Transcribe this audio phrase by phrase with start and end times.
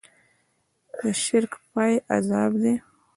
[0.97, 2.73] د شرک پای عذاب دی.